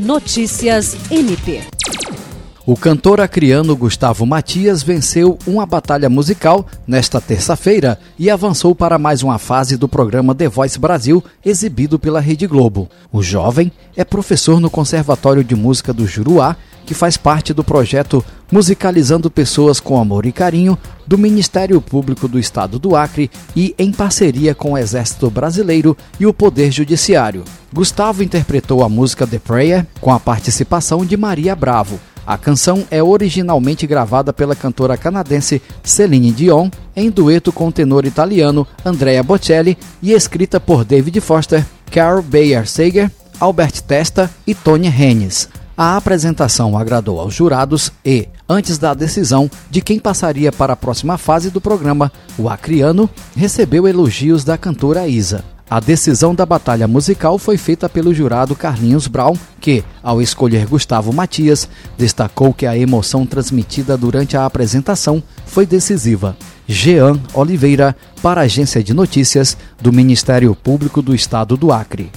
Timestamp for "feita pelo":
57.56-58.12